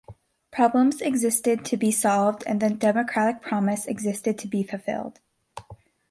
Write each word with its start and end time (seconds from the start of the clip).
Problems 0.49 0.99
existed 0.99 1.63
to 1.65 1.77
be 1.77 1.91
solved, 1.91 2.43
and 2.47 2.59
the 2.59 2.71
democratic 2.71 3.39
promise 3.43 3.85
existed 3.85 4.35
to 4.39 4.47
be 4.47 4.63
fulfilled. 4.63 5.19